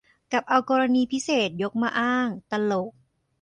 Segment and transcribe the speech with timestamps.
[0.31, 2.91] กลับเอากรณีพิเศษยกมาอ้าง ตลก